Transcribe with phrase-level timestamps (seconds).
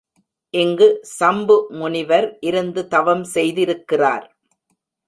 [0.53, 4.27] இங்கு சம்பு முனிவர் இருந்து தவம் செய்திருக்கிறார்.